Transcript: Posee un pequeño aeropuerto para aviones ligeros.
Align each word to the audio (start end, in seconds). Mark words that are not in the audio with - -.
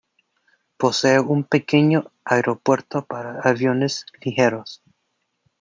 Posee 0.77 1.19
un 1.19 1.43
pequeño 1.43 2.11
aeropuerto 2.25 3.05
para 3.05 3.39
aviones 3.41 4.07
ligeros. 4.25 4.81